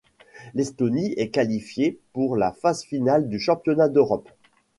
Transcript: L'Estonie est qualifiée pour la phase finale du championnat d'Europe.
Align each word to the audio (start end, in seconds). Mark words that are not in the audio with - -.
L'Estonie 0.55 1.13
est 1.15 1.29
qualifiée 1.29 1.99
pour 2.11 2.35
la 2.35 2.53
phase 2.53 2.83
finale 2.83 3.29
du 3.29 3.37
championnat 3.39 3.87
d'Europe. 3.87 4.29